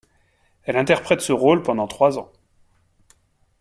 [0.63, 2.31] Elle interprète ce rôle pendant trois ans.